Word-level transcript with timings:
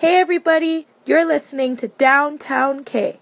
Hey 0.00 0.18
everybody, 0.18 0.86
you're 1.04 1.26
listening 1.26 1.76
to 1.76 1.88
Downtown 1.88 2.84
K. 2.84 3.20